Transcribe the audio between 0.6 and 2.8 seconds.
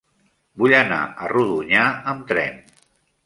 Vull anar a Rodonyà amb tren.